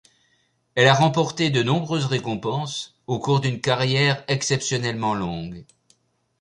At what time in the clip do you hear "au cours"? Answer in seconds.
3.05-3.39